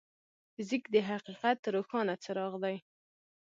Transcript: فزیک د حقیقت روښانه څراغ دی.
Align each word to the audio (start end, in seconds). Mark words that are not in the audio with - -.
فزیک 0.53 0.83
د 0.93 0.95
حقیقت 1.09 1.59
روښانه 1.75 2.13
څراغ 2.23 2.53
دی. 2.63 2.75